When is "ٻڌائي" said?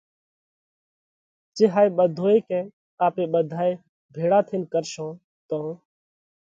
3.33-3.71